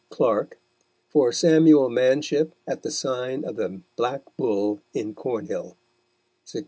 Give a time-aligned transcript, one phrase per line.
[0.09, 0.57] Clark,
[1.09, 5.65] for Samuel Manship at the Sign of the Black Bull in Cornhil,_
[6.41, 6.59] 1687.